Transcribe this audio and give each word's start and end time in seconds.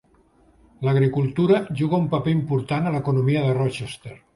L'agricultura 0.87 1.61
juga 1.83 2.01
un 2.07 2.11
paper 2.17 2.37
important 2.41 2.89
a 2.93 2.97
l'economia 2.99 3.49
de 3.51 3.59
Rochester. 3.65 4.21